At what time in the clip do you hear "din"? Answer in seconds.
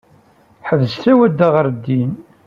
1.85-2.11